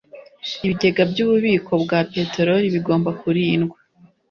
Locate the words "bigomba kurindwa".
2.75-3.77